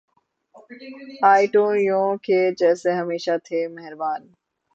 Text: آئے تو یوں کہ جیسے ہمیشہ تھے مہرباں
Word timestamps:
آئے 1.23 1.45
تو 1.53 1.63
یوں 1.77 2.09
کہ 2.25 2.37
جیسے 2.59 2.89
ہمیشہ 2.91 3.35
تھے 3.45 3.59
مہرباں 3.67 4.15